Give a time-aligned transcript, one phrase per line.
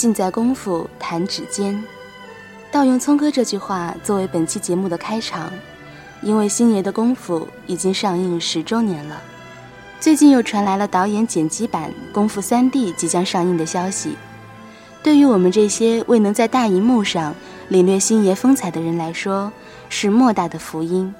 [0.00, 1.84] 尽在功夫弹指间。
[2.72, 5.52] 盗用聪哥这句话作为本期节目的开场，
[6.22, 9.20] 因为星爷的功夫已经上映十周年了。
[10.00, 14.16] 最近又传来了导演剪辑版《功夫三 D》即将上映的消息。
[15.02, 17.34] 对于我们这些未能在大荧幕上
[17.68, 19.52] 领略星爷风采的人来说，
[19.90, 21.14] 是莫大的福音。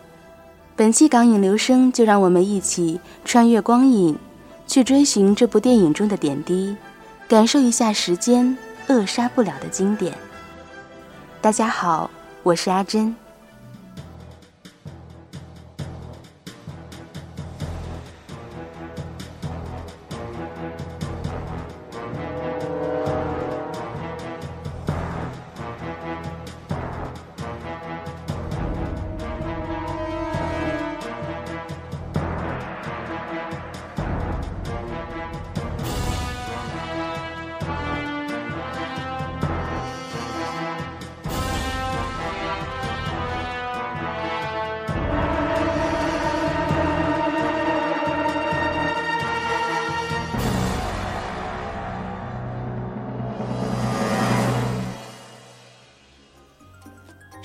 [0.74, 4.16] 本期港影留声，就让我们一起穿越光影。
[4.66, 6.76] 去追寻这部电影中的点滴，
[7.28, 8.56] 感受一下时间
[8.90, 10.12] 扼杀不了的经典。
[11.40, 12.10] 大家好，
[12.42, 13.14] 我是阿珍。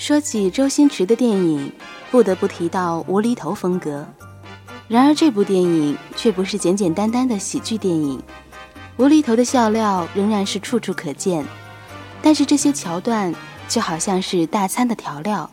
[0.08, 1.72] 说起周星驰的电影，
[2.12, 4.06] 不得不提到无厘头风格。
[4.88, 8.22] 然而这部电影却不是简简单单的喜剧电影，
[8.98, 11.44] 无厘头的笑料仍然是处处可见。
[12.22, 13.34] 但是这些桥段
[13.68, 15.50] 就好像是大餐的调料，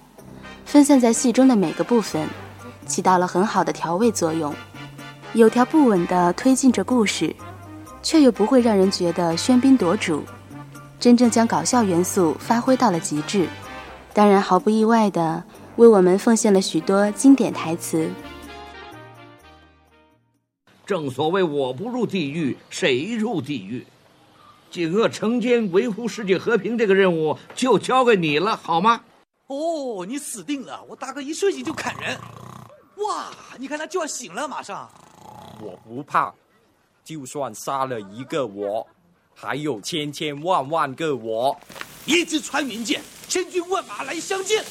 [0.66, 2.28] 分散在戏中的每个部分，
[2.86, 4.54] 起到了很好的调味作用，
[5.32, 7.34] 有条不紊地推进着故事，
[8.02, 10.22] 却又不会让人觉得喧宾夺主，
[11.00, 13.48] 真正将搞笑元素发挥到了极致。
[14.14, 15.42] 当然，毫不意外的
[15.76, 18.10] 为我们奉献了许多经典台词。
[20.84, 23.86] 正所谓“我不入地狱，谁入地狱？”
[24.70, 29.02] 警恶惩奸、维护世界和平这个任务就交给你了，好吗？
[29.46, 30.82] 哦，你死定了！
[30.88, 32.18] 我大哥一睡醒就砍人。
[33.06, 34.90] 哇，你看他就要醒了，马上。
[35.60, 36.32] 我不怕，
[37.04, 38.86] 就算杀了一个我，
[39.34, 41.58] 还有千千万万个我。
[42.04, 43.02] 一支穿云箭。
[43.28, 44.62] 千军万马来相见！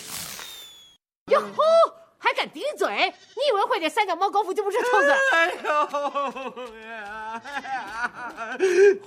[1.31, 1.63] 哟吼，
[2.19, 2.87] 还敢顶嘴？
[3.35, 5.11] 你以为会点三脚猫功夫就不是兔子？
[5.31, 5.87] 哎呦，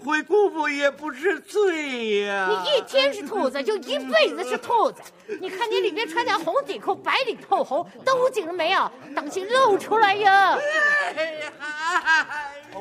[0.02, 2.48] 会功夫也不是罪呀！
[2.48, 5.00] 你一天是兔子，就一辈子是兔子。
[5.41, 8.91] 你看你里面穿条红底裤，白里透红，都紧了没有？
[9.14, 10.58] 当心露出来呀！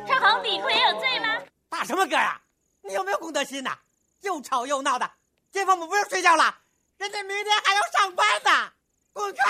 [0.08, 1.38] 穿红底裤也有罪吗？
[1.70, 2.42] 打什么嗝呀？
[2.82, 3.78] 你有没有公德心呐？
[4.22, 5.08] 又吵又闹的，
[5.54, 6.44] 街坊们不用睡觉了？
[6.98, 8.72] 人家明天还要上班呢，
[9.14, 9.44] 滚开！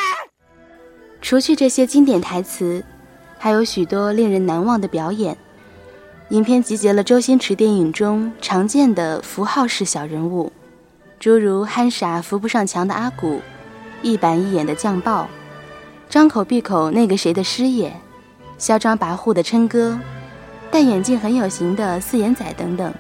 [1.22, 2.84] 除去这些经典台词，
[3.40, 5.38] 还有许多令人难忘的表演。
[6.32, 10.52] 影片集结了周星驰电影中常见的符号式小人物，
[11.22, 13.42] 诸如憨傻扶不上墙的阿古，
[14.02, 15.30] 一板一眼的酱爆，
[16.10, 17.94] 张口闭口那个谁的师爷，
[18.58, 19.98] 嚣张跋扈的琛哥，
[20.70, 22.94] 戴眼镜很有型的四眼仔等等。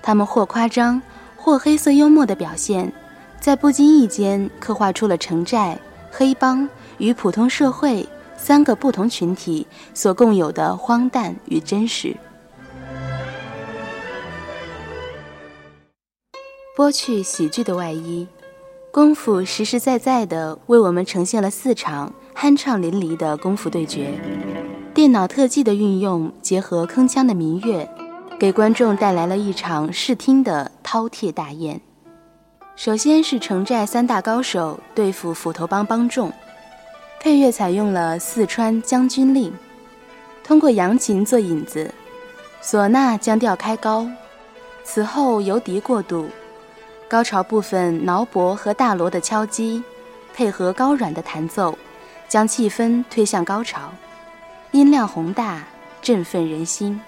[0.00, 1.02] 他们或夸张，
[1.44, 2.90] 或黑色幽默的表现。
[3.38, 5.78] 在不经意间刻画出了城寨、
[6.10, 6.66] 黑帮
[6.96, 12.16] 与普通社会三个不同群体所共有的荒诞与真实。
[16.74, 18.26] 剥去喜剧的外衣，
[18.90, 24.18] 功夫实实在在地为我们呈现了四场酣畅淋漓的功夫对决。
[24.94, 27.86] 电脑特技的运用结合铿锵的民乐，
[28.38, 31.80] 给观众带来了一场视听的饕餮大宴。
[32.74, 36.32] 首先是城寨三大高手对付斧头帮帮众，
[37.20, 39.52] 配乐采用了四川将军令，
[40.42, 41.94] 通过扬琴做引子，
[42.60, 44.06] 唢呐将调开高，
[44.82, 46.28] 此后由笛过渡，
[47.08, 49.82] 高潮部分挠脖和大锣的敲击，
[50.34, 51.78] 配合高软的弹奏，
[52.28, 53.92] 将气氛推向高潮，
[54.72, 55.62] 音量宏大，
[56.02, 57.00] 振奋人心，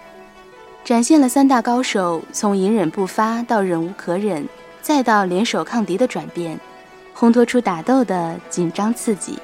[0.87, 4.49] 展现了三大高手从隐忍不发到忍无可忍。
[4.81, 6.57] 再到联手抗敌的转变，
[7.13, 9.37] 烘托出打斗的紧张刺激。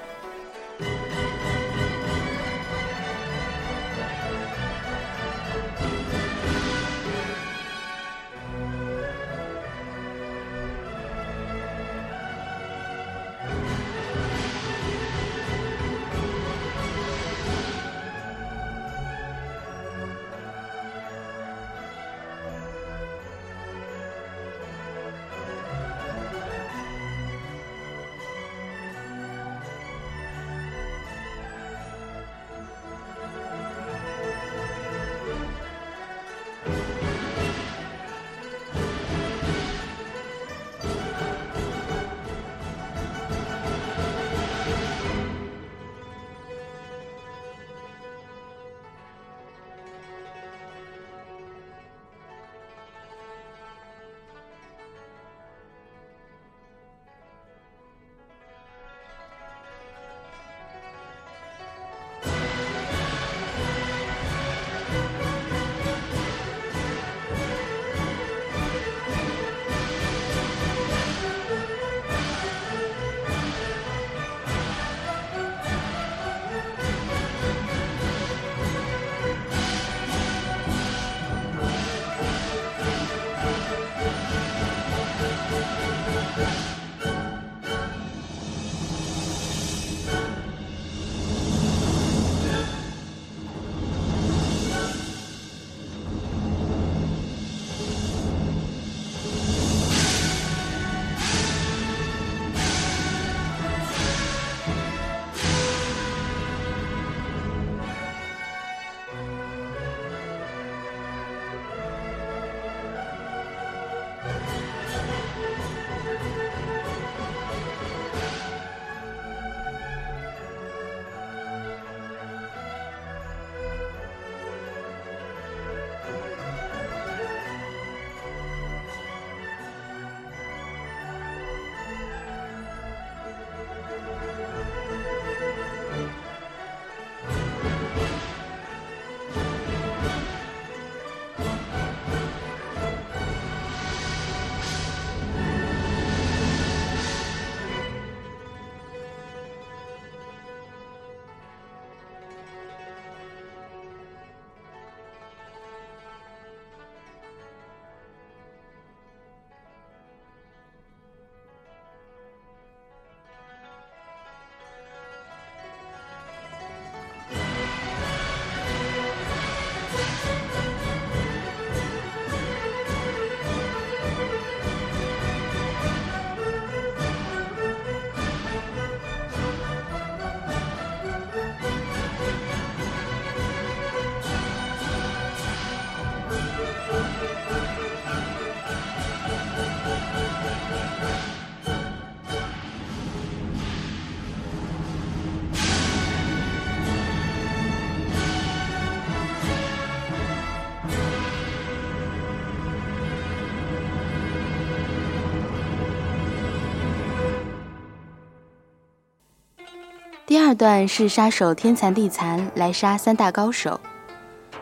[210.33, 213.79] 第二段是杀手天残地残来杀三大高手，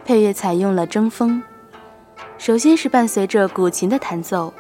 [0.04, 1.40] 配乐采用了争锋。
[2.38, 4.52] 首先是伴随着古琴的弹奏，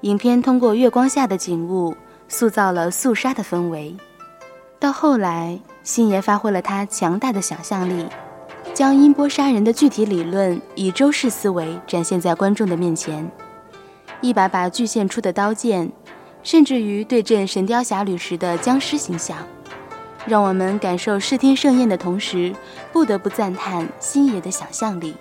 [0.00, 3.96] 影片通过月光下的景物塑造了肃杀的氛围。
[4.80, 8.08] 到后来，星爷发挥了他强大的想象力，
[8.74, 13.30] 将音波杀人的具体理论以周氏思维展现在观众的面前，
[14.20, 15.88] 一把把巨献出的刀剑，
[16.42, 19.38] 甚至于对阵《神雕侠侣》时的僵尸形象。
[20.26, 22.54] 让我们感受视听盛宴的同时，
[22.92, 25.14] 不得不赞叹星爷的想象力。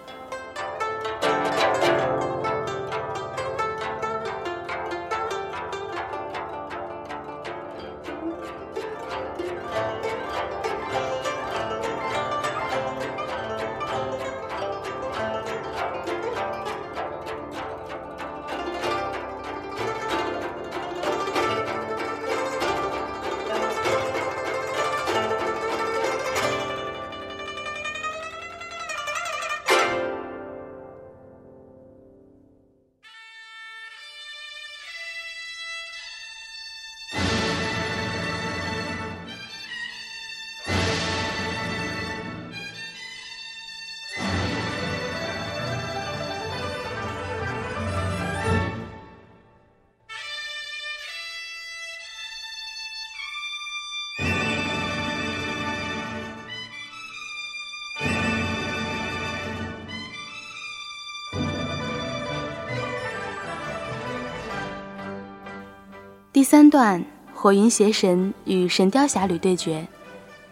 [66.36, 67.02] 第三段，
[67.34, 69.88] 火云邪神与神雕侠侣对决，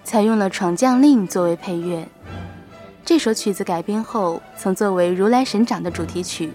[0.05, 2.07] 采用了《闯将令》作为配乐。
[3.03, 6.53] 这首曲子改编后，曾作为如来神掌的主题曲，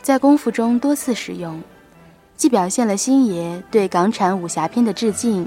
[0.00, 1.62] 在功夫中多次使用，
[2.34, 5.46] 既表现了星爷对港产武侠片的致敬，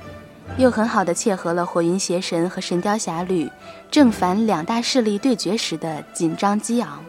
[0.59, 3.49] 又很好的切合了火云邪神和神雕侠侣
[3.89, 7.03] 正反两大势力对决时的紧张激昂。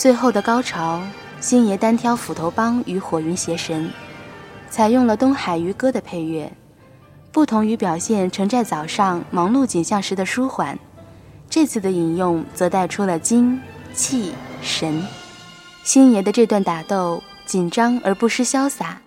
[0.00, 1.02] 最后的高潮，
[1.42, 3.92] 星爷单挑斧头帮与火云邪神，
[4.70, 6.50] 采用了东海渔歌的配乐，
[7.30, 10.78] 不同于表现城寨早上忙碌景象时的舒缓，
[11.50, 13.60] 这次的引用则带出了精、
[13.92, 15.06] 气、神。
[15.84, 19.02] 星爷的这段打斗紧张而不失潇洒，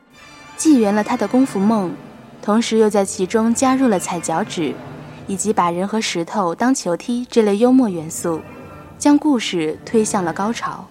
[0.57, 1.91] 既圆了他的功夫梦，
[2.39, 4.75] 同时又在其中加入了踩脚趾，
[5.25, 8.39] 以及把人和石头当球踢这类幽默元素，
[9.03, 10.87] 将故事推向了高潮。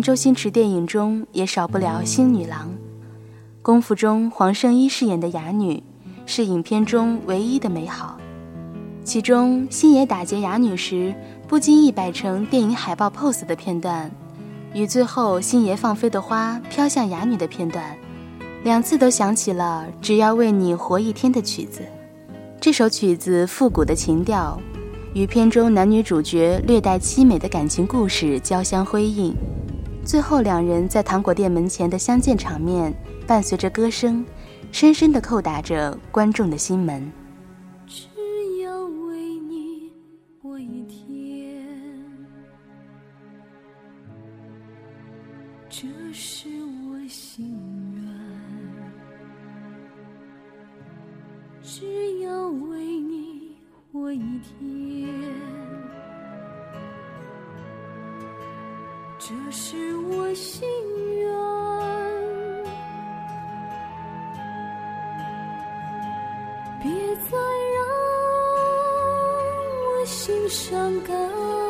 [0.00, 2.70] 周星驰电影中也少不了星女郎，
[3.62, 5.82] 功夫中黄圣依饰演的哑女
[6.24, 8.18] 是影片中唯一的美好。
[9.04, 11.14] 其中星爷打劫哑女时
[11.46, 14.10] 不经意摆成电影海报 pose 的片段，
[14.74, 17.96] 与最后星爷放飞的花飘向哑女的片段，
[18.64, 21.82] 两次都响起了《只要为你活一天》的曲子。
[22.60, 24.60] 这首曲子复古的情调，
[25.14, 29.32] 与片中男女主角略带凄美的感情故事交相辉映。
[30.06, 32.94] 最后，两人在糖果店门前的相见场面，
[33.26, 34.24] 伴随着歌声，
[34.70, 37.10] 深深的叩打着观众的心门。
[70.48, 71.65] 伤感。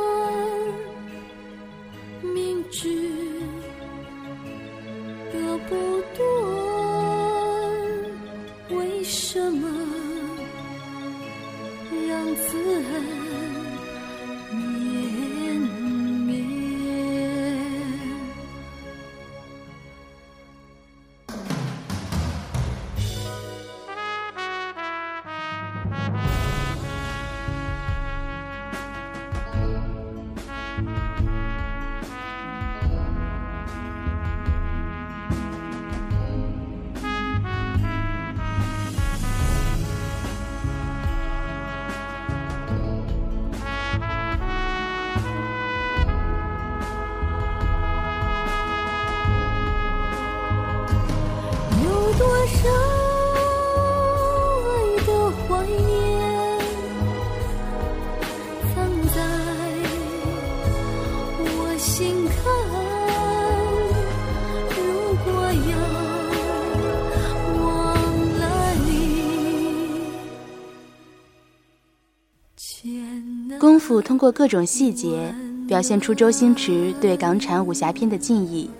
[74.06, 75.34] 通过各种细节
[75.66, 78.70] 表现出周星驰对港产武侠片的敬意，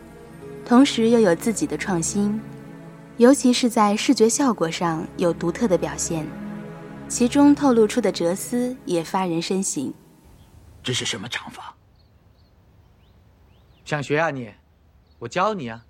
[0.64, 2.40] 同时又有自己的创新，
[3.16, 6.24] 尤其是在视觉效果上有独特的表现，
[7.08, 9.92] 其中透露出的哲思也发人深省。
[10.80, 11.74] 这是什么掌法？
[13.84, 14.48] 想学啊你？
[15.18, 15.82] 我教你啊。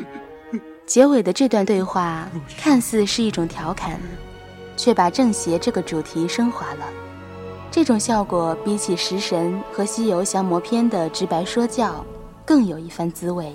[0.84, 2.28] 结尾的这段对话
[2.58, 3.98] 看似是一种调侃，
[4.76, 6.84] 却把正邪这个主题升华了。
[7.70, 12.04] 这种效果比起食神和西游降魔篇的直白说教，
[12.44, 13.52] 更有一番滋味。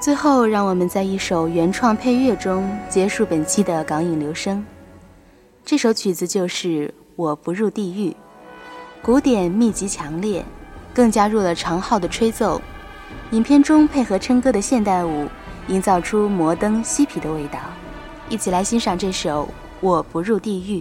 [0.00, 4.64] 最后，让我们在一首原创配乐中结束本期的港影留声。
[5.64, 8.10] 这首曲子就是《我不入地狱》，
[9.04, 10.44] 鼓点密集强烈，
[10.94, 12.62] 更加入了长号的吹奏。
[13.32, 15.26] 影片中配合琛哥的现代舞，
[15.66, 17.58] 营造出摩登嬉皮的味道。
[18.28, 19.44] 一起来欣赏这首
[19.80, 20.80] 《我不入地狱》。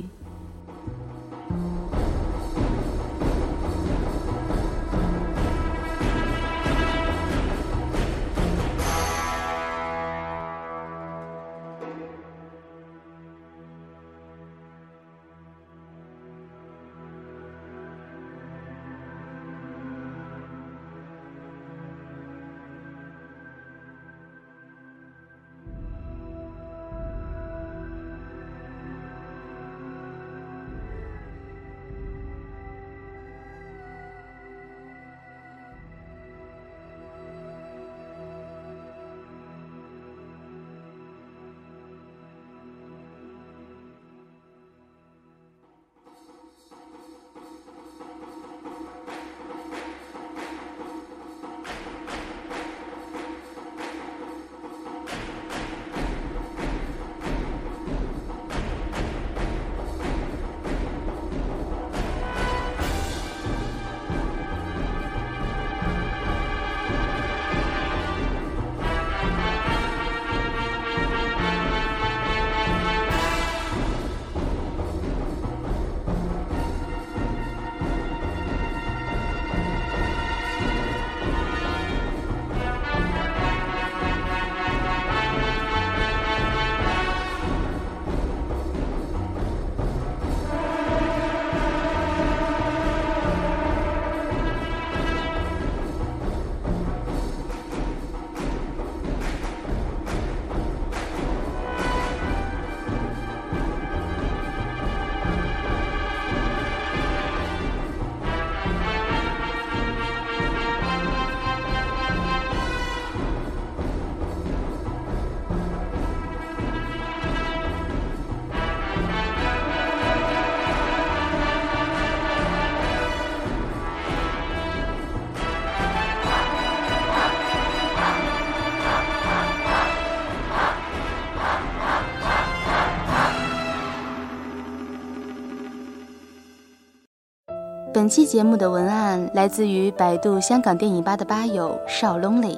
[138.02, 142.58] 本期节目的文案来自于百度香港电影吧的吧友少 lonely，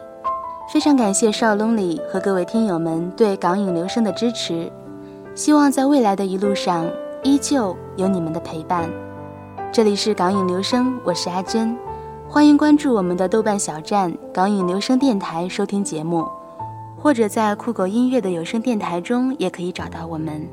[0.71, 4.71] 非常感谢少 lonely 和各位听友们对港影留声的支持，
[5.35, 6.89] 希望在未来的一路上
[7.23, 8.89] 依旧有你们的陪伴。
[9.69, 11.77] 这里是港影留声，我是阿珍，
[12.29, 16.25] 欢迎关注我们的豆瓣小站港影留声电台收听节目，
[16.97, 20.47] 或者在酷狗音乐的有声电台中也可以找到我们。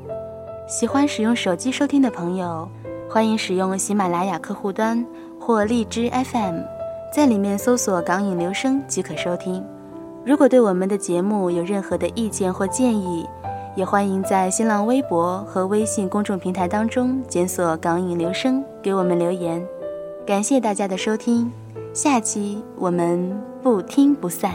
[0.67, 2.67] 喜欢使用手机收听的朋友。
[3.13, 5.05] 欢迎使用喜马拉雅客户端
[5.37, 6.61] 或荔枝 FM，
[7.13, 9.61] 在里面搜索“港影留声”即可收听。
[10.25, 13.27] 如果对我们的节目有任何的意见或建议，
[13.75, 19.61] 也欢迎在新浪微博和微信公众平台当中检索“港影留声”给我们留言。
[20.25, 21.51] 感谢大家的收听，
[21.93, 24.53] 下期我们不听不散。